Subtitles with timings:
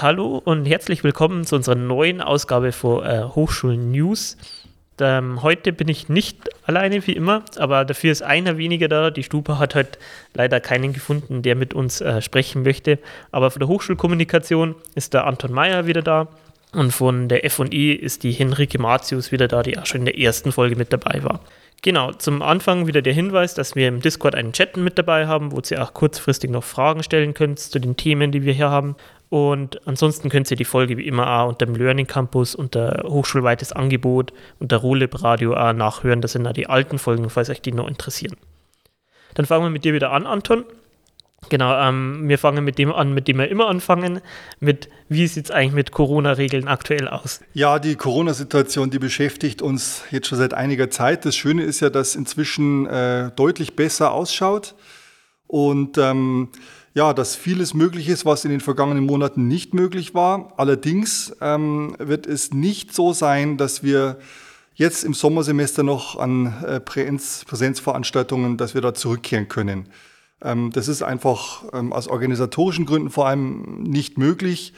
[0.00, 4.36] Hallo und herzlich willkommen zu unserer neuen Ausgabe von äh, Hochschulen News.
[5.00, 9.10] Ähm, heute bin ich nicht alleine wie immer, aber dafür ist einer weniger da.
[9.10, 9.98] Die Stupa hat heute
[10.34, 13.00] leider keinen gefunden, der mit uns äh, sprechen möchte.
[13.32, 16.28] Aber von der Hochschulkommunikation ist der Anton Meyer wieder da.
[16.72, 20.18] Und von der FE ist die Henrike Martius wieder da, die auch schon in der
[20.20, 21.40] ersten Folge mit dabei war.
[21.82, 25.52] Genau, zum Anfang wieder der Hinweis, dass wir im Discord einen Chat mit dabei haben,
[25.52, 28.96] wo ihr auch kurzfristig noch Fragen stellen könnt zu den Themen, die wir hier haben.
[29.30, 33.72] Und ansonsten könnt ihr die Folge wie immer auch unter dem Learning Campus, unter Hochschulweites
[33.72, 36.20] Angebot, unter Rolib Radio auch nachhören.
[36.20, 38.36] Das sind auch die alten Folgen, falls euch die noch interessieren.
[39.34, 40.64] Dann fangen wir mit dir wieder an, Anton.
[41.50, 44.20] Genau, ähm, wir fangen mit dem an, mit dem wir immer anfangen,
[44.60, 47.40] mit wie sieht es eigentlich mit Corona-Regeln aktuell aus?
[47.54, 51.24] Ja, die Corona-Situation, die beschäftigt uns jetzt schon seit einiger Zeit.
[51.24, 54.74] Das Schöne ist ja, dass inzwischen äh, deutlich besser ausschaut
[55.46, 56.50] und ähm,
[56.94, 60.52] ja, dass vieles möglich ist, was in den vergangenen Monaten nicht möglich war.
[60.56, 64.18] Allerdings ähm, wird es nicht so sein, dass wir
[64.74, 69.88] jetzt im Sommersemester noch an äh, Präsenz, Präsenzveranstaltungen, dass wir da zurückkehren können.
[70.42, 74.72] Ähm, das ist einfach ähm, aus organisatorischen Gründen vor allem nicht möglich.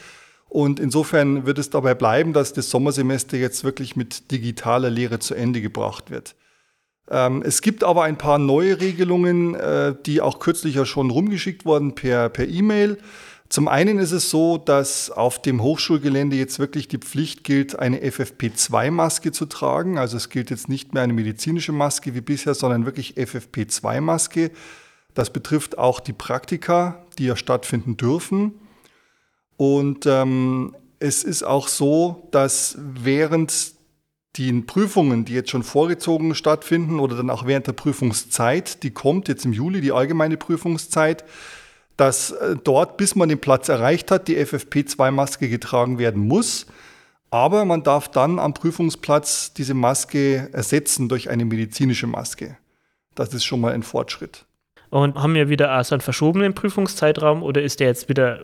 [0.48, 5.34] Und insofern wird es dabei bleiben, dass das Sommersemester jetzt wirklich mit digitaler Lehre zu
[5.34, 6.34] Ende gebracht wird.
[7.08, 11.64] Ähm, es gibt aber ein paar neue Regelungen, äh, die auch kürzlich ja schon rumgeschickt
[11.64, 12.98] wurden per, per E-Mail.
[13.48, 17.98] Zum einen ist es so, dass auf dem Hochschulgelände jetzt wirklich die Pflicht gilt, eine
[17.98, 19.98] FFP2-Maske zu tragen.
[19.98, 24.52] Also es gilt jetzt nicht mehr eine medizinische Maske wie bisher, sondern wirklich FFP2-Maske.
[25.14, 28.52] Das betrifft auch die Praktika, die ja stattfinden dürfen.
[29.56, 33.74] Und ähm, es ist auch so, dass während
[34.36, 39.28] die Prüfungen, die jetzt schon vorgezogen stattfinden oder dann auch während der Prüfungszeit, die kommt
[39.28, 41.24] jetzt im Juli, die allgemeine Prüfungszeit,
[41.96, 46.66] dass äh, dort, bis man den Platz erreicht hat, die FFP2-Maske getragen werden muss.
[47.30, 52.56] Aber man darf dann am Prüfungsplatz diese Maske ersetzen durch eine medizinische Maske.
[53.14, 54.46] Das ist schon mal ein Fortschritt.
[54.90, 58.40] Und haben wir wieder also einen verschobenen Prüfungszeitraum oder ist der jetzt wieder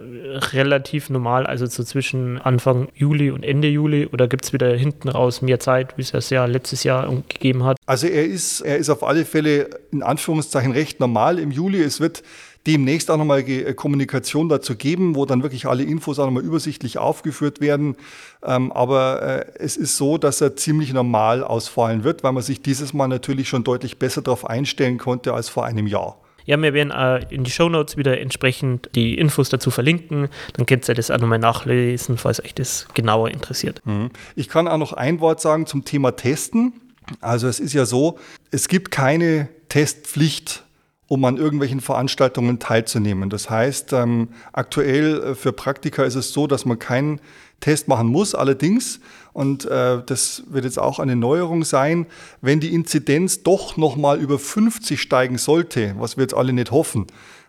[0.53, 5.09] relativ normal, also so zwischen Anfang Juli und Ende Juli oder gibt es wieder hinten
[5.09, 7.77] raus mehr Zeit, wie es das ja letztes Jahr gegeben hat?
[7.87, 11.83] Also er ist, er ist auf alle Fälle in Anführungszeichen recht normal im Juli.
[11.83, 12.23] Es wird
[12.67, 16.99] demnächst auch nochmal äh, Kommunikation dazu geben, wo dann wirklich alle Infos auch nochmal übersichtlich
[16.99, 17.97] aufgeführt werden.
[18.45, 22.63] Ähm, aber äh, es ist so, dass er ziemlich normal ausfallen wird, weil man sich
[22.63, 26.21] dieses Mal natürlich schon deutlich besser darauf einstellen konnte als vor einem Jahr.
[26.47, 30.29] Ja, wir werden äh, in die Show Notes wieder entsprechend die Infos dazu verlinken.
[30.55, 33.83] Dann könnt ihr das auch nochmal nachlesen, falls euch das genauer interessiert.
[33.85, 34.11] Mhm.
[34.37, 36.73] Ich kann auch noch ein Wort sagen zum Thema Testen.
[37.21, 38.19] Also es ist ja so,
[38.51, 40.66] es gibt keine Testpflicht
[41.09, 43.31] um an irgendwelchen Veranstaltungen teilzunehmen.
[43.31, 47.21] Das heißt, ähm, aktuell äh, für Praktika ist es so, dass man keinen
[47.61, 48.35] Test machen muss.
[48.35, 49.01] Allerdings,
[49.33, 52.07] und äh, das wird jetzt auch eine Neuerung sein,
[52.41, 57.07] wenn die Inzidenz doch nochmal über 50 steigen sollte, was wir jetzt alle nicht hoffen,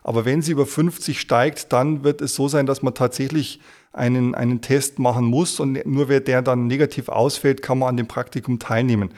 [0.07, 3.59] aber wenn sie über 50 steigt, dann wird es so sein, dass man tatsächlich
[3.91, 7.97] einen, einen Test machen muss und nur wer der dann negativ ausfällt, kann man an
[7.97, 9.09] dem Praktikum teilnehmen.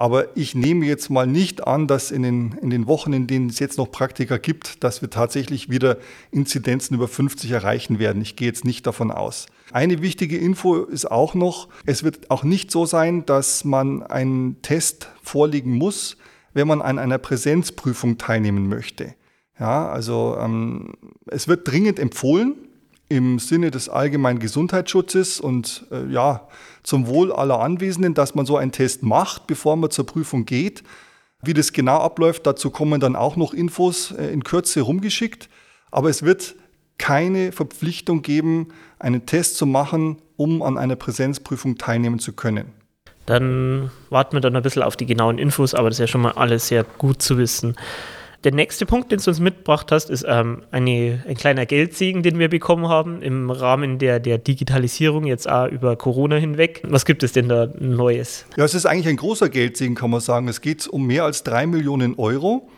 [0.00, 3.50] Aber ich nehme jetzt mal nicht an, dass in den, in den Wochen, in denen
[3.50, 5.98] es jetzt noch Praktika gibt, dass wir tatsächlich wieder
[6.30, 8.22] Inzidenzen über 50 erreichen werden.
[8.22, 9.44] Ich gehe jetzt nicht davon aus.
[9.72, 14.62] Eine wichtige Info ist auch noch, es wird auch nicht so sein, dass man einen
[14.62, 16.16] Test vorlegen muss,
[16.54, 19.14] wenn man an einer Präsenzprüfung teilnehmen möchte.
[19.58, 20.94] Ja, also ähm,
[21.26, 22.54] es wird dringend empfohlen,
[23.10, 26.48] im Sinne des allgemeinen Gesundheitsschutzes und äh, ja,
[26.84, 30.84] zum Wohl aller Anwesenden, dass man so einen Test macht, bevor man zur Prüfung geht.
[31.42, 35.48] Wie das genau abläuft, dazu kommen dann auch noch Infos äh, in Kürze rumgeschickt.
[35.90, 36.54] Aber es wird
[36.98, 38.68] keine Verpflichtung geben,
[39.00, 42.72] einen Test zu machen, um an einer Präsenzprüfung teilnehmen zu können.
[43.26, 46.20] Dann warten wir dann ein bisschen auf die genauen Infos, aber das ist ja schon
[46.20, 47.74] mal alles sehr gut zu wissen.
[48.42, 52.38] Der nächste Punkt, den du uns mitgebracht hast, ist ähm, eine, ein kleiner Geldsegen, den
[52.38, 56.80] wir bekommen haben im Rahmen der, der Digitalisierung jetzt auch über Corona hinweg.
[56.84, 58.46] Was gibt es denn da Neues?
[58.56, 60.48] Ja, es ist eigentlich ein großer Geldsegen, kann man sagen.
[60.48, 62.70] Es geht um mehr als drei Millionen Euro.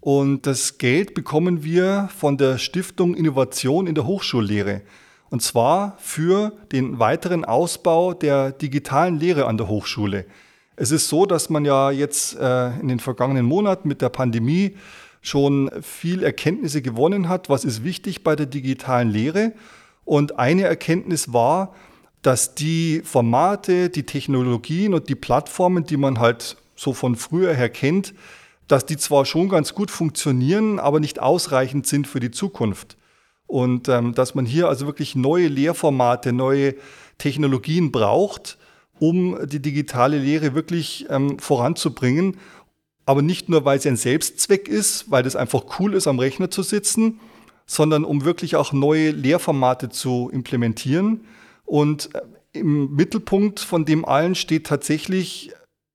[0.00, 4.80] Und das Geld bekommen wir von der Stiftung Innovation in der Hochschullehre.
[5.28, 10.24] Und zwar für den weiteren Ausbau der digitalen Lehre an der Hochschule.
[10.76, 14.76] Es ist so, dass man ja jetzt äh, in den vergangenen Monaten mit der Pandemie
[15.20, 19.52] schon viel Erkenntnisse gewonnen hat, was ist wichtig bei der digitalen Lehre.
[20.04, 21.74] Und eine Erkenntnis war,
[22.22, 27.68] dass die Formate, die Technologien und die Plattformen, die man halt so von früher her
[27.68, 28.14] kennt,
[28.68, 32.96] dass die zwar schon ganz gut funktionieren, aber nicht ausreichend sind für die Zukunft.
[33.46, 36.76] Und ähm, dass man hier also wirklich neue Lehrformate, neue
[37.18, 38.58] Technologien braucht,
[39.00, 42.36] um die digitale Lehre wirklich ähm, voranzubringen.
[43.10, 46.48] Aber nicht nur, weil sie ein Selbstzweck ist, weil das einfach cool ist, am Rechner
[46.48, 47.18] zu sitzen,
[47.66, 51.24] sondern um wirklich auch neue Lehrformate zu implementieren.
[51.64, 52.20] Und äh,
[52.52, 55.50] im Mittelpunkt von dem allen steht tatsächlich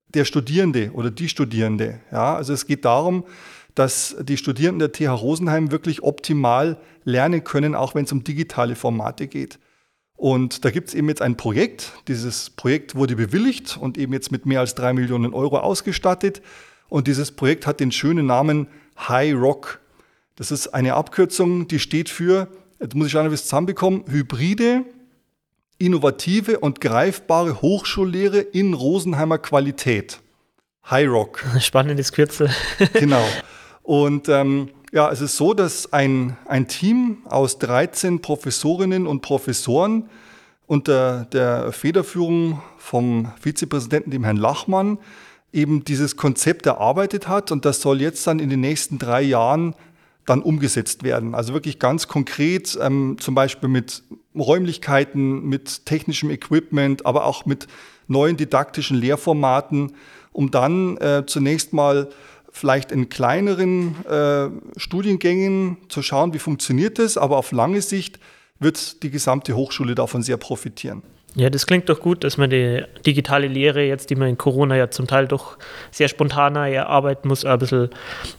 [0.10, 2.02] der Studierende oder die Studierende.
[2.12, 3.24] Ja, also es geht darum,
[3.76, 6.76] dass die Studierenden der TH Rosenheim wirklich optimal
[7.06, 9.58] lernen können, auch wenn es um digitale Formate geht.
[10.18, 11.94] Und da gibt es eben jetzt ein Projekt.
[12.10, 16.42] Dieses Projekt wurde bewilligt und eben jetzt mit mehr als drei Millionen Euro ausgestattet.
[16.90, 18.68] Und dieses Projekt hat den schönen Namen
[18.98, 19.80] High Rock.
[20.36, 22.48] Das ist eine Abkürzung, die steht für,
[22.80, 24.86] jetzt muss ich schauen, ob ich es zusammenbekomme, hybride
[25.78, 30.22] innovative und greifbare Hochschullehre in Rosenheimer Qualität.
[30.90, 31.44] High Rock.
[31.60, 32.50] Spannendes Kürzel.
[32.94, 33.26] genau.
[33.84, 40.10] Und ähm, ja, es ist so, dass ein, ein Team aus 13 Professorinnen und Professoren
[40.68, 44.98] unter der Federführung vom Vizepräsidenten, dem Herrn Lachmann,
[45.56, 47.52] eben dieses Konzept erarbeitet hat.
[47.52, 49.74] Und das soll jetzt dann in den nächsten drei Jahren
[50.26, 51.36] dann umgesetzt werden.
[51.36, 54.04] Also wirklich ganz konkret, ähm, zum Beispiel mit
[54.36, 57.68] Räumlichkeiten, mit technischem Equipment, aber auch mit
[58.08, 59.94] neuen didaktischen Lehrformaten,
[60.32, 62.10] um dann äh, zunächst mal
[62.52, 64.50] vielleicht in kleineren äh,
[64.80, 68.20] Studiengängen zu schauen, wie funktioniert das, aber auf lange Sicht
[68.60, 71.04] wird die gesamte Hochschule davon sehr profitieren.
[71.38, 74.78] Ja, das klingt doch gut, dass man die digitale Lehre jetzt, die man in Corona
[74.78, 75.58] ja zum Teil doch
[75.92, 77.90] sehr spontaner erarbeiten muss, ein bisschen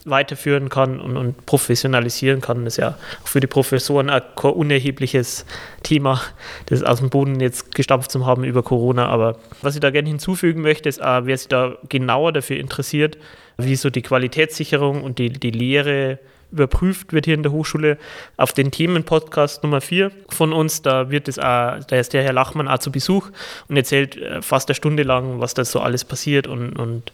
[0.07, 2.65] weiterführen kann und, und professionalisieren kann.
[2.65, 5.45] Das ist ja auch für die Professoren ein unerhebliches
[5.83, 6.23] Thema,
[6.67, 9.09] das aus dem Boden jetzt gestampft zu haben über Corona.
[9.09, 13.19] Aber was ich da gerne hinzufügen möchte, ist, auch, wer sich da genauer dafür interessiert,
[13.59, 16.19] wie so die Qualitätssicherung und die, die Lehre
[16.53, 17.99] überprüft wird hier in der Hochschule
[18.37, 20.83] auf den Themenpodcast Nummer 4 von uns.
[20.83, 23.31] Da wird es auch, da ist der Herr Lachmann auch zu Besuch
[23.69, 27.13] und erzählt äh, fast eine Stunde lang, was da so alles passiert und, und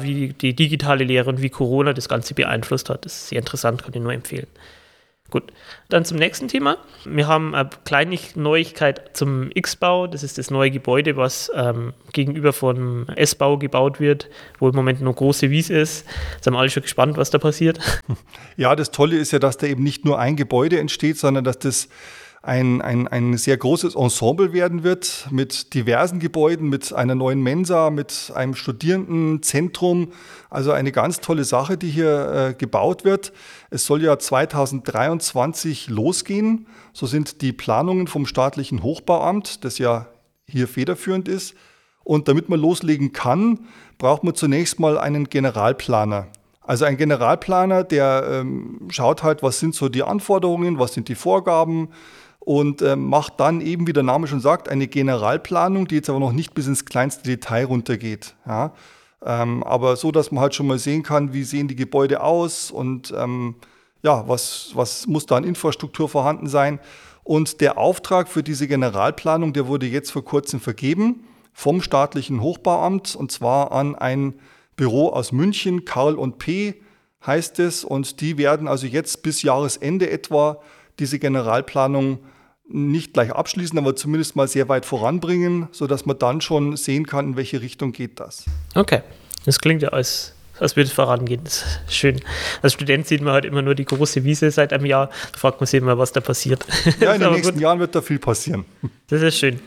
[0.00, 3.04] wie die digitale Lehre und wie Corona das Ganze beeinflusst hat.
[3.04, 4.46] Das ist sehr interessant, kann ich nur empfehlen.
[5.32, 5.44] Gut,
[5.88, 6.76] dann zum nächsten Thema.
[7.06, 10.06] Wir haben eine kleine Neuigkeit zum X-Bau.
[10.06, 15.00] Das ist das neue Gebäude, was ähm, gegenüber vom S-Bau gebaut wird, wo im Moment
[15.00, 16.04] noch große Wiese ist.
[16.42, 17.80] Sind wir alle schon gespannt, was da passiert.
[18.58, 21.58] Ja, das Tolle ist ja, dass da eben nicht nur ein Gebäude entsteht, sondern dass
[21.58, 21.88] das
[22.42, 27.90] ein, ein, ein sehr großes Ensemble werden wird mit diversen Gebäuden, mit einer neuen Mensa,
[27.90, 30.12] mit einem Studierendenzentrum.
[30.50, 33.32] Also eine ganz tolle Sache, die hier äh, gebaut wird.
[33.70, 36.66] Es soll ja 2023 losgehen.
[36.92, 40.08] So sind die Planungen vom staatlichen Hochbauamt, das ja
[40.48, 41.54] hier federführend ist.
[42.02, 43.60] Und damit man loslegen kann,
[43.98, 46.26] braucht man zunächst mal einen Generalplaner.
[46.64, 51.14] Also ein Generalplaner, der ähm, schaut halt, was sind so die Anforderungen, was sind die
[51.16, 51.88] Vorgaben,
[52.44, 56.18] und äh, macht dann eben, wie der Name schon sagt, eine Generalplanung, die jetzt aber
[56.18, 58.34] noch nicht bis ins kleinste Detail runtergeht.
[58.46, 58.72] Ja?
[59.24, 62.70] Ähm, aber so, dass man halt schon mal sehen kann, wie sehen die Gebäude aus
[62.70, 63.54] und ähm,
[64.02, 66.80] ja, was, was muss da an Infrastruktur vorhanden sein.
[67.22, 73.14] Und der Auftrag für diese Generalplanung, der wurde jetzt vor kurzem vergeben vom staatlichen Hochbauamt
[73.14, 74.34] und zwar an ein
[74.74, 76.82] Büro aus München, Karl und P
[77.24, 77.84] heißt es.
[77.84, 80.60] Und die werden also jetzt bis Jahresende etwa
[80.98, 82.18] diese Generalplanung
[82.68, 87.30] nicht gleich abschließen, aber zumindest mal sehr weit voranbringen, sodass man dann schon sehen kann,
[87.30, 88.44] in welche Richtung geht das.
[88.74, 89.02] Okay,
[89.44, 91.40] das klingt ja als als würde es vorangehen.
[91.42, 92.20] Das ist schön.
[92.60, 95.08] Als Student sieht man halt immer nur die große Wiese seit einem Jahr.
[95.32, 96.64] Da fragt man sich immer, was da passiert.
[97.00, 97.62] Ja, in den nächsten gut.
[97.62, 98.64] Jahren wird da viel passieren.
[99.08, 99.60] Das ist schön.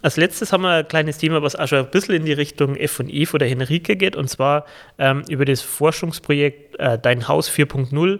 [0.00, 2.76] Als letztes haben wir ein kleines Thema, was auch schon ein bisschen in die Richtung
[2.76, 4.66] F&E von der Henrike geht, und zwar
[4.98, 8.18] ähm, über das Forschungsprojekt äh, Dein Haus 4.0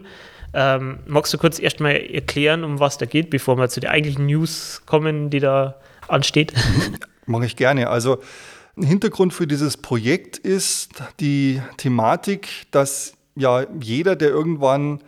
[0.54, 4.26] ähm, magst du kurz erstmal erklären, um was da geht, bevor wir zu den eigentlichen
[4.26, 5.76] News kommen, die da
[6.08, 6.52] ansteht?
[7.26, 7.88] Mache ich gerne.
[7.88, 8.18] Also
[8.76, 15.00] ein Hintergrund für dieses Projekt ist die Thematik, dass ja jeder, der irgendwann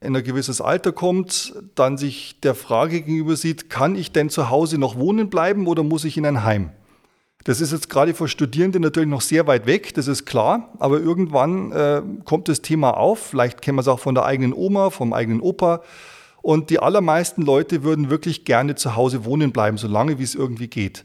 [0.00, 4.50] in ein gewisses Alter kommt, dann sich der Frage gegenüber sieht, kann ich denn zu
[4.50, 6.70] Hause noch wohnen bleiben oder muss ich in ein Heim?
[7.44, 10.98] Das ist jetzt gerade für Studierende natürlich noch sehr weit weg, das ist klar, aber
[10.98, 13.18] irgendwann äh, kommt das Thema auf.
[13.18, 15.82] Vielleicht kennen wir es auch von der eigenen Oma, vom eigenen Opa.
[16.40, 20.68] Und die allermeisten Leute würden wirklich gerne zu Hause wohnen bleiben, solange wie es irgendwie
[20.68, 21.04] geht.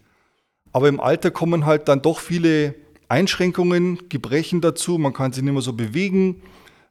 [0.72, 2.76] Aber im Alter kommen halt dann doch viele
[3.10, 4.98] Einschränkungen, Gebrechen dazu.
[4.98, 6.42] Man kann sich nicht mehr so bewegen.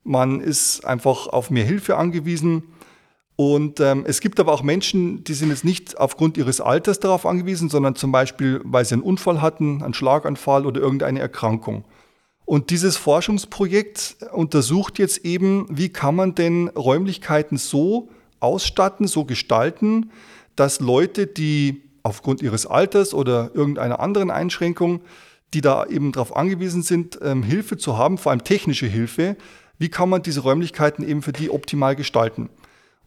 [0.05, 2.65] Man ist einfach auf mehr Hilfe angewiesen.
[3.41, 7.25] Und ähm, es gibt aber auch Menschen, die sind jetzt nicht aufgrund ihres Alters darauf
[7.25, 11.85] angewiesen, sondern zum Beispiel, weil sie einen Unfall hatten, einen Schlaganfall oder irgendeine Erkrankung.
[12.45, 18.09] Und dieses Forschungsprojekt untersucht jetzt eben, wie kann man denn Räumlichkeiten so
[18.41, 20.11] ausstatten, so gestalten,
[20.57, 25.01] dass Leute, die aufgrund ihres Alters oder irgendeiner anderen Einschränkung,
[25.55, 29.37] die da eben darauf angewiesen sind, ähm, Hilfe zu haben, vor allem technische Hilfe,
[29.79, 32.51] wie kann man diese Räumlichkeiten eben für die optimal gestalten?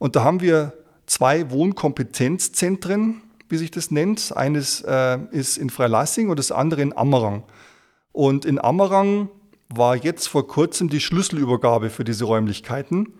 [0.01, 0.73] Und da haben wir
[1.05, 4.35] zwei Wohnkompetenzzentren, wie sich das nennt.
[4.35, 7.43] Eines äh, ist in Freilassing und das andere in Ammerang.
[8.11, 9.29] Und in Ammerang
[9.69, 13.13] war jetzt vor kurzem die Schlüsselübergabe für diese Räumlichkeiten.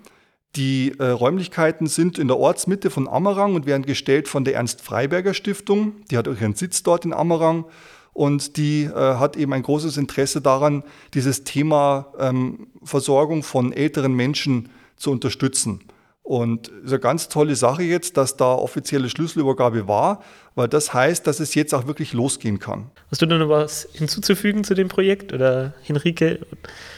[0.56, 4.82] Die äh, Räumlichkeiten sind in der Ortsmitte von Ammerang und werden gestellt von der Ernst
[4.82, 5.98] Freiberger Stiftung.
[6.10, 7.66] Die hat auch ihren Sitz dort in Ammerang
[8.14, 10.84] und die äh, hat eben ein großes Interesse daran,
[11.14, 15.82] dieses Thema ähm, Versorgung von älteren Menschen zu unterstützen.
[16.24, 20.24] Und es ist eine ganz tolle Sache jetzt, dass da offizielle Schlüsselübergabe war,
[20.56, 22.92] weil das heißt, dass es jetzt auch wirklich losgehen kann.
[23.10, 26.40] Hast du da noch was hinzuzufügen zu dem Projekt oder Henrike?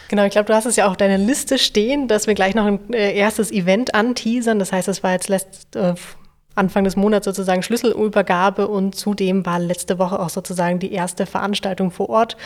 [0.09, 2.53] Genau, ich glaube, du hast es ja auch auf deiner Liste stehen, dass wir gleich
[2.53, 4.59] noch ein äh, erstes Event anteasern.
[4.59, 5.95] Das heißt, das war jetzt letzt, äh,
[6.55, 11.91] Anfang des Monats sozusagen Schlüsselübergabe und zudem war letzte Woche auch sozusagen die erste Veranstaltung
[11.91, 12.37] vor Ort.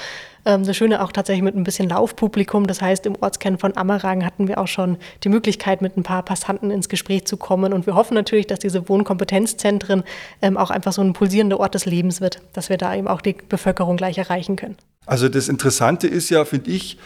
[0.45, 2.67] Ähm, das Schöne auch tatsächlich mit ein bisschen Laufpublikum.
[2.67, 6.23] Das heißt, im Ortskern von Ammerang hatten wir auch schon die Möglichkeit, mit ein paar
[6.23, 7.73] Passanten ins Gespräch zu kommen.
[7.73, 10.03] Und wir hoffen natürlich, dass diese Wohnkompetenzzentren
[10.41, 13.21] ähm, auch einfach so ein pulsierender Ort des Lebens wird, dass wir da eben auch
[13.21, 14.77] die Bevölkerung gleich erreichen können.
[15.05, 16.97] Also das Interessante ist ja, finde ich,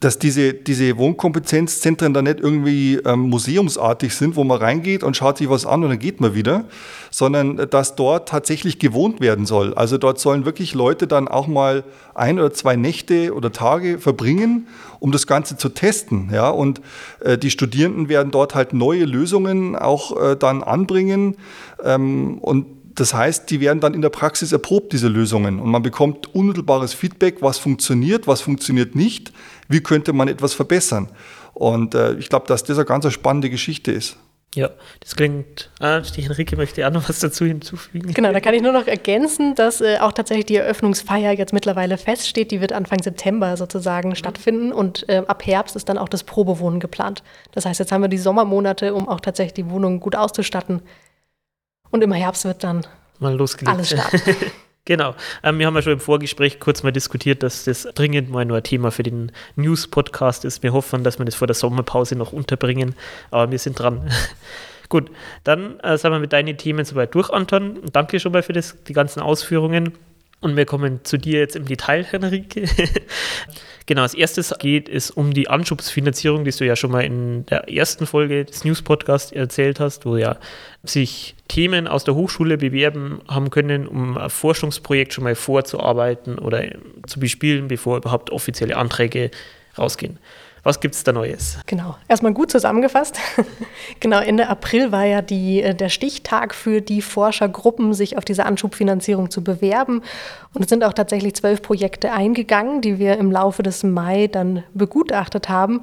[0.00, 5.38] dass diese, diese Wohnkompetenzzentren da nicht irgendwie ähm, museumsartig sind, wo man reingeht und schaut
[5.38, 6.64] sich was an und dann geht man wieder,
[7.10, 9.72] sondern äh, dass dort tatsächlich gewohnt werden soll.
[9.72, 11.84] Also dort sollen wirklich Leute dann auch mal
[12.14, 14.68] ein oder zwei Nächte oder Tage verbringen,
[15.00, 16.28] um das Ganze zu testen.
[16.30, 16.50] Ja?
[16.50, 16.82] Und
[17.20, 21.36] äh, die Studierenden werden dort halt neue Lösungen auch äh, dann anbringen
[21.82, 25.60] ähm, und das heißt, die werden dann in der Praxis erprobt, diese Lösungen.
[25.60, 29.32] Und man bekommt unmittelbares Feedback, was funktioniert, was funktioniert nicht,
[29.68, 31.10] wie könnte man etwas verbessern.
[31.52, 34.16] Und äh, ich glaube, dass das eine ganz spannende Geschichte ist.
[34.54, 35.70] Ja, das klingt.
[35.80, 38.14] Ah, die Henrike möchte auch noch was dazu hinzufügen.
[38.14, 41.98] Genau, da kann ich nur noch ergänzen, dass äh, auch tatsächlich die Eröffnungsfeier jetzt mittlerweile
[41.98, 42.50] feststeht.
[42.50, 44.14] Die wird Anfang September sozusagen mhm.
[44.14, 47.22] stattfinden und äh, ab Herbst ist dann auch das Probewohnen geplant.
[47.52, 50.80] Das heißt, jetzt haben wir die Sommermonate, um auch tatsächlich die Wohnung gut auszustatten.
[51.90, 52.86] Und im Herbst wird dann
[53.18, 53.74] mal losgelegt.
[53.74, 54.20] alles starten.
[54.84, 55.14] genau.
[55.42, 58.58] Ähm, wir haben ja schon im Vorgespräch kurz mal diskutiert, dass das dringend mal nur
[58.58, 60.62] ein Thema für den News-Podcast ist.
[60.62, 62.94] Wir hoffen, dass wir das vor der Sommerpause noch unterbringen,
[63.30, 64.10] aber wir sind dran.
[64.88, 65.10] Gut,
[65.44, 67.80] dann äh, sind wir mit deinen Themen soweit durch, Anton.
[67.92, 69.94] Danke schon mal für das, die ganzen Ausführungen.
[70.40, 72.68] Und wir kommen zu dir jetzt im Detail, Henrike.
[73.86, 77.70] genau, als erstes geht es um die Anschubsfinanzierung, die du ja schon mal in der
[77.70, 80.36] ersten Folge des News-Podcasts erzählt hast, wo ja
[80.84, 86.64] sich Themen aus der Hochschule bewerben haben können, um ein Forschungsprojekt schon mal vorzuarbeiten oder
[87.06, 89.30] zu bespielen, bevor überhaupt offizielle Anträge
[89.78, 90.18] rausgehen.
[90.66, 91.58] Was gibt es da Neues?
[91.66, 93.20] Genau, erstmal gut zusammengefasst.
[94.00, 98.44] genau, Ende April war ja die, äh, der Stichtag für die Forschergruppen, sich auf diese
[98.46, 100.02] Anschubfinanzierung zu bewerben.
[100.54, 104.64] Und es sind auch tatsächlich zwölf Projekte eingegangen, die wir im Laufe des Mai dann
[104.74, 105.82] begutachtet haben.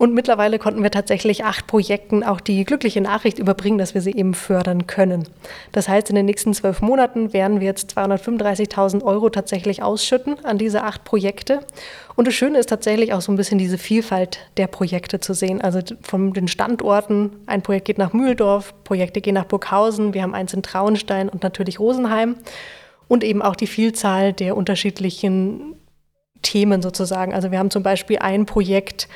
[0.00, 4.16] Und mittlerweile konnten wir tatsächlich acht Projekten auch die glückliche Nachricht überbringen, dass wir sie
[4.16, 5.28] eben fördern können.
[5.72, 10.56] Das heißt, in den nächsten zwölf Monaten werden wir jetzt 235.000 Euro tatsächlich ausschütten an
[10.56, 11.60] diese acht Projekte.
[12.16, 15.60] Und das Schöne ist tatsächlich auch so ein bisschen diese Vielfalt der Projekte zu sehen.
[15.60, 20.32] Also von den Standorten, ein Projekt geht nach Mühldorf, Projekte gehen nach Burghausen, wir haben
[20.32, 22.36] eins in Traunstein und natürlich Rosenheim.
[23.06, 25.74] Und eben auch die Vielzahl der unterschiedlichen
[26.40, 27.34] Themen sozusagen.
[27.34, 29.06] Also wir haben zum Beispiel ein Projekt,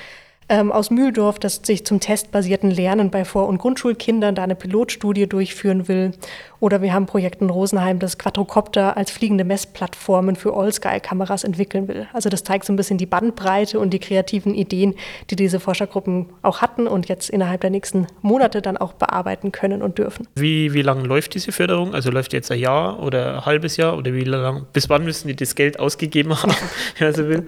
[0.49, 5.27] ähm, aus Mühldorf, das sich zum testbasierten Lernen bei Vor- und Grundschulkindern da eine Pilotstudie
[5.27, 6.13] durchführen will.
[6.61, 12.07] Oder wir haben Projekt in Rosenheim, das Quadrocopter als fliegende Messplattformen für All-Sky-Kameras entwickeln will.
[12.13, 14.95] Also das zeigt so ein bisschen die Bandbreite und die kreativen Ideen,
[15.31, 19.83] die diese Forschergruppen auch hatten und jetzt innerhalb der nächsten Monate dann auch bearbeiten können
[19.83, 20.27] und dürfen.
[20.37, 21.95] Wie, wie lange läuft diese Förderung?
[21.95, 24.67] Also läuft jetzt ein Jahr oder ein halbes Jahr oder wie lange?
[24.73, 26.55] Bis wann müssen die das Geld ausgegeben haben,
[26.99, 27.47] wenn man so will?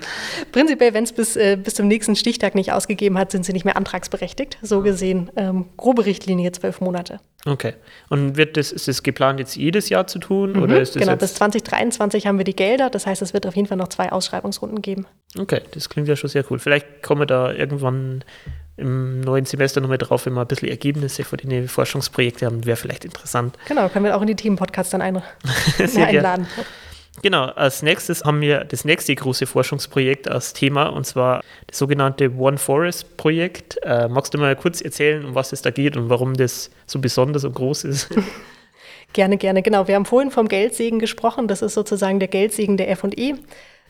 [0.53, 3.65] Prinzipiell, wenn es bis, äh, bis zum nächsten Stichtag nicht ausgegeben hat, sind sie nicht
[3.65, 4.59] mehr antragsberechtigt.
[4.63, 7.21] So gesehen, ähm, grobe Richtlinie zwölf Monate.
[7.45, 7.75] Okay.
[8.09, 10.53] Und wird das, ist es geplant, jetzt jedes Jahr zu tun?
[10.53, 12.91] Mhm, oder ist das genau, bis 2023 haben wir die Gelder.
[12.91, 15.07] Das heißt, es wird auf jeden Fall noch zwei Ausschreibungsrunden geben.
[15.39, 16.59] Okay, das klingt ja schon sehr cool.
[16.59, 18.25] Vielleicht kommen wir da irgendwann
[18.77, 22.77] im neuen Semester nochmal drauf, wenn wir ein bisschen Ergebnisse von den Forschungsprojekten haben, wäre
[22.77, 23.57] vielleicht interessant.
[23.69, 25.17] Genau, können wir auch in die Team-Podcasts dann ein
[25.97, 26.47] einladen.
[26.55, 26.67] Gern.
[27.23, 32.31] Genau, als nächstes haben wir das nächste große Forschungsprojekt als Thema und zwar das sogenannte
[32.37, 33.79] One Forest Projekt.
[33.83, 36.99] Äh, magst du mal kurz erzählen, um was es da geht und warum das so
[36.99, 38.09] besonders und groß ist?
[39.13, 39.89] Gerne, gerne, genau.
[39.89, 41.49] Wir haben vorhin vom Geldsegen gesprochen.
[41.49, 43.09] Das ist sozusagen der Geldsegen der FE.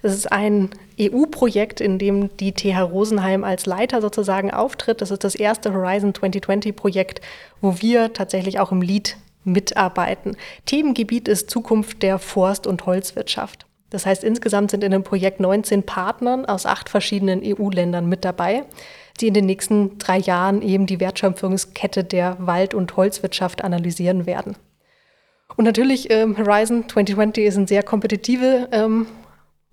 [0.02, 5.00] Es ist ein EU-Projekt, in dem die TH Rosenheim als Leiter sozusagen auftritt.
[5.00, 7.22] Das ist das erste Horizon 2020-Projekt,
[7.60, 10.36] wo wir tatsächlich auch im Lead mitarbeiten.
[10.66, 13.66] Themengebiet ist Zukunft der Forst- und Holzwirtschaft.
[13.90, 18.64] Das heißt, insgesamt sind in dem Projekt 19 Partnern aus acht verschiedenen EU-Ländern mit dabei,
[19.20, 24.56] die in den nächsten drei Jahren eben die Wertschöpfungskette der Wald- und Holzwirtschaft analysieren werden.
[25.56, 29.06] Und natürlich, ähm, Horizon 2020 ist eine sehr kompetitive ähm,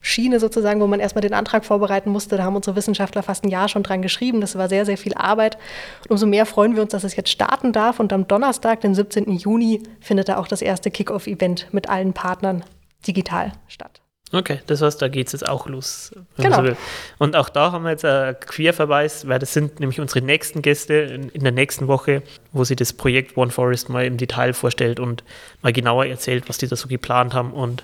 [0.05, 2.35] Schiene sozusagen, wo man erstmal den Antrag vorbereiten musste.
[2.35, 4.41] Da haben unsere Wissenschaftler fast ein Jahr schon dran geschrieben.
[4.41, 5.57] Das war sehr, sehr viel Arbeit.
[6.03, 8.01] Und umso mehr freuen wir uns, dass es jetzt starten darf.
[8.01, 9.31] Und am Donnerstag, den 17.
[9.31, 12.65] Juni, findet da auch das erste Kick-Off-Event mit allen Partnern
[13.07, 14.01] digital statt.
[14.33, 16.11] Okay, das heißt, da geht es jetzt auch los.
[16.37, 16.65] Genau.
[16.65, 16.73] So
[17.19, 20.95] und auch da haben wir jetzt einen Querverweis, weil das sind nämlich unsere nächsten Gäste
[20.95, 24.99] in, in, der nächsten Woche, wo sie das Projekt One Forest mal im Detail vorstellt
[24.99, 25.23] und
[25.61, 27.83] mal genauer erzählt, was die da so geplant haben und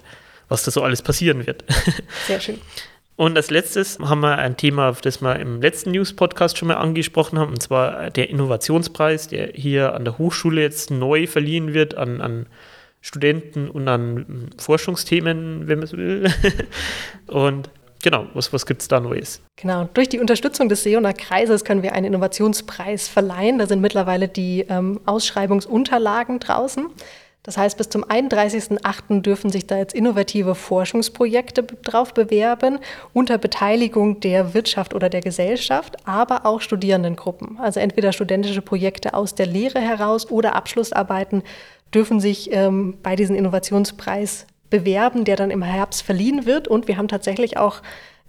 [0.50, 1.64] was da so alles passieren wird.
[2.28, 2.60] Sehr schön.
[3.16, 7.38] Und als letztes haben wir ein Thema, das wir im letzten News-Podcast schon mal angesprochen
[7.38, 12.22] haben, und zwar der Innovationspreis, der hier an der Hochschule jetzt neu verliehen wird an,
[12.22, 12.46] an
[13.02, 16.32] Studenten und an Forschungsthemen, wenn man so will.
[17.28, 17.70] und
[18.02, 19.42] genau, was, was gibt es da Neues?
[19.58, 23.60] Genau, durch die Unterstützung des Seoner Kreises können wir einen Innovationspreis verleihen.
[23.60, 26.88] Da sind mittlerweile die ähm, Ausschreibungsunterlagen draußen.
[27.44, 29.22] Das heißt, bis zum 31.08.
[29.22, 32.80] dürfen sich da jetzt innovative Forschungsprojekte drauf bewerben,
[33.14, 37.58] unter Beteiligung der Wirtschaft oder der Gesellschaft, aber auch Studierendengruppen.
[37.60, 41.44] Also entweder studentische Projekte aus der Lehre heraus oder Abschlussarbeiten
[41.94, 46.68] dürfen sich ähm, bei diesem Innovationspreis bewerben, der dann im Herbst verliehen wird.
[46.68, 47.82] Und wir haben tatsächlich auch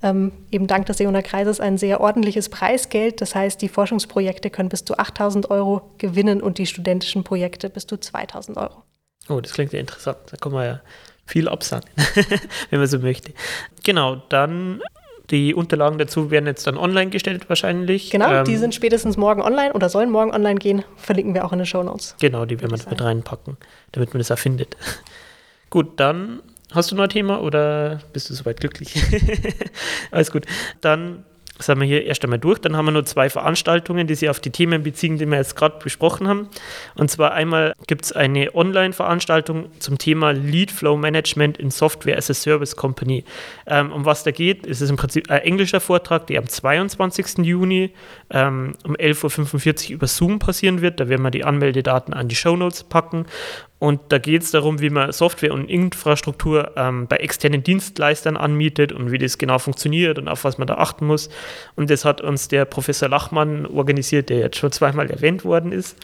[0.02, 3.20] ähm, eben dank des Seoner Kreises ein sehr ordentliches Preisgeld.
[3.20, 7.86] Das heißt, die Forschungsprojekte können bis zu 8000 Euro gewinnen und die studentischen Projekte bis
[7.86, 8.82] zu 2000 Euro.
[9.30, 10.18] Oh, das klingt ja interessant.
[10.30, 10.80] Da kann man ja
[11.26, 11.84] viel absahnen,
[12.70, 13.32] wenn man so möchte.
[13.84, 14.82] Genau, dann
[15.30, 18.10] die Unterlagen dazu werden jetzt dann online gestellt wahrscheinlich.
[18.10, 20.84] Genau, ähm, die sind spätestens morgen online oder sollen morgen online gehen.
[20.96, 22.16] Verlinken wir auch in den Show Notes.
[22.20, 23.56] Genau, die werden wir mit reinpacken,
[23.92, 24.76] damit man das erfindet.
[25.70, 29.00] Gut, dann hast du noch ein Thema oder bist du soweit glücklich?
[30.10, 30.46] Alles gut.
[30.80, 31.24] Dann
[31.62, 32.58] sind wir hier erst einmal durch.
[32.58, 35.56] Dann haben wir nur zwei Veranstaltungen, die sich auf die Themen beziehen, die wir jetzt
[35.56, 36.48] gerade besprochen haben.
[36.94, 42.30] Und zwar einmal gibt es eine Online-Veranstaltung zum Thema Lead Flow Management in Software as
[42.30, 43.24] a Service Company.
[43.66, 47.38] Ähm, um was da geht, ist es im Prinzip ein englischer Vortrag, der am 22.
[47.38, 47.92] Juni
[48.30, 51.00] ähm, um 11.45 Uhr über Zoom passieren wird.
[51.00, 53.26] Da werden wir die Anmeldedaten an die Show Notes packen.
[53.80, 58.92] Und da geht es darum, wie man Software und Infrastruktur ähm, bei externen Dienstleistern anmietet
[58.92, 61.30] und wie das genau funktioniert und auf was man da achten muss.
[61.76, 65.96] Und das hat uns der Professor Lachmann organisiert, der jetzt schon zweimal erwähnt worden ist.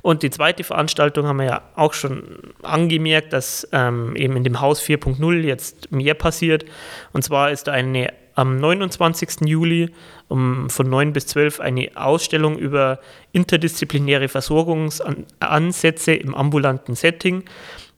[0.00, 4.62] Und die zweite Veranstaltung haben wir ja auch schon angemerkt, dass ähm, eben in dem
[4.62, 6.64] Haus 4.0 jetzt mehr passiert.
[7.12, 9.46] Und zwar ist da eine am 29.
[9.46, 9.90] Juli
[10.28, 13.00] um, von 9 bis 12 eine Ausstellung über
[13.32, 17.44] interdisziplinäre Versorgungsansätze im ambulanten Setting.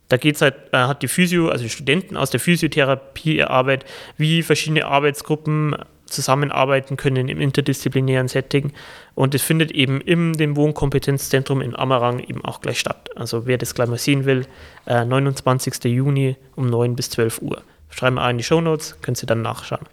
[0.09, 4.87] Da geht's halt, äh, hat die Physio, also Studenten aus der Physiotherapie erarbeitet, wie verschiedene
[4.87, 8.73] Arbeitsgruppen zusammenarbeiten können im interdisziplinären Setting.
[9.15, 13.11] Und das findet eben in dem Wohnkompetenzzentrum in Amarang eben auch gleich statt.
[13.17, 14.47] Also wer das gleich mal sehen will,
[14.87, 15.85] äh, 29.
[15.85, 17.63] Juni um 9 bis 12 Uhr.
[17.91, 19.87] Schreiben wir auch in die Show Notes, können Sie dann nachschauen.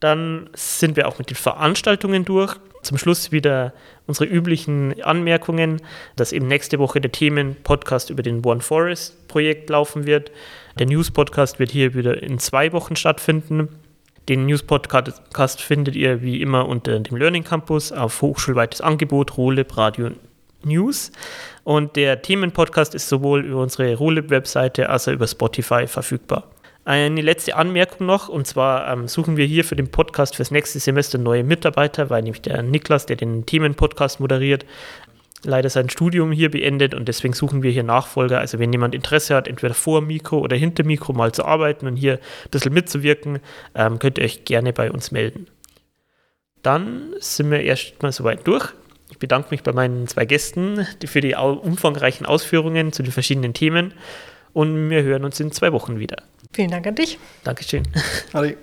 [0.00, 2.56] Dann sind wir auch mit den Veranstaltungen durch.
[2.82, 3.72] Zum Schluss wieder
[4.06, 5.82] unsere üblichen Anmerkungen,
[6.14, 10.30] dass eben nächste Woche der Themen-Podcast über den One Forest-Projekt laufen wird.
[10.78, 13.68] Der News-Podcast wird hier wieder in zwei Wochen stattfinden.
[14.28, 20.10] Den News-Podcast findet ihr wie immer unter dem Learning Campus auf hochschulweites Angebot, Rolib, Radio
[20.62, 21.10] News.
[21.64, 26.44] Und der Themen-Podcast ist sowohl über unsere Rolib-Webseite als auch über Spotify verfügbar.
[26.88, 30.78] Eine letzte Anmerkung noch, und zwar ähm, suchen wir hier für den Podcast fürs nächste
[30.78, 34.64] Semester neue Mitarbeiter, weil nämlich der Niklas, der den Themenpodcast moderiert,
[35.44, 38.38] leider sein Studium hier beendet und deswegen suchen wir hier Nachfolger.
[38.38, 41.96] Also wenn jemand Interesse hat, entweder vor Mikro oder hinter Mikro mal zu arbeiten und
[41.96, 43.40] hier ein bisschen mitzuwirken,
[43.74, 45.46] ähm, könnt ihr euch gerne bei uns melden.
[46.62, 48.72] Dann sind wir erstmal soweit durch.
[49.10, 53.92] Ich bedanke mich bei meinen zwei Gästen für die umfangreichen Ausführungen zu den verschiedenen Themen
[54.54, 56.16] und wir hören uns in zwei Wochen wieder.
[56.52, 57.18] Vielen Dank an dich.
[57.44, 57.82] Dankeschön.
[58.32, 58.56] Adi.